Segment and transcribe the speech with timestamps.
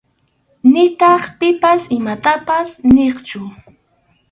[0.71, 3.41] Nitaq pipas imatapas niqchu.